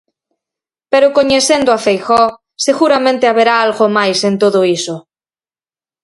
[0.91, 2.29] Pero, coñecendo a Feijóo,
[2.65, 4.95] seguramente haberá algo máis en todo iso.